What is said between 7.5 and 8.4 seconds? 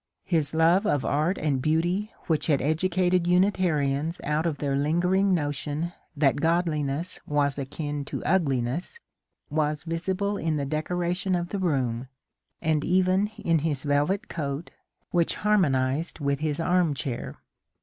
akin to